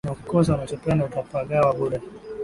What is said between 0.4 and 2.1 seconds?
unachopenda, utapagawa bure